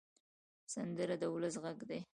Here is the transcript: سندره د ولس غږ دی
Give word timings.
سندره 0.73 1.15
د 1.21 1.23
ولس 1.33 1.55
غږ 1.63 1.79
دی 1.89 1.99